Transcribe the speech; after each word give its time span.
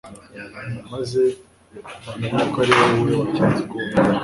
maze 0.91 1.21
bamenye 2.05 2.43
ko 2.53 2.57
ari 2.63 2.73
wowe 2.79 3.11
wakinze 3.19 3.57
ukuboko 3.63 3.95